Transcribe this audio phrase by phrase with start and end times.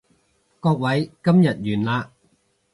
[0.59, 2.11] 各位，今日完啦